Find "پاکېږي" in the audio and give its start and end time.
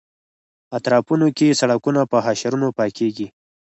2.77-3.27